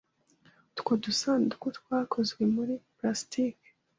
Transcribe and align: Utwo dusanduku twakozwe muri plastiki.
Utwo 0.71 0.91
dusanduku 1.03 1.65
twakozwe 1.77 2.41
muri 2.53 2.73
plastiki. 2.97 3.67